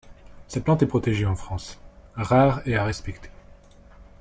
Cette 0.47 0.63
plante 0.63 0.81
est 0.81 0.87
protégée 0.87 1.27
en 1.27 1.35
France, 1.35 1.77
rare 2.15 2.61
et 2.67 2.75
à 2.75 2.83
respecter. 2.85 3.29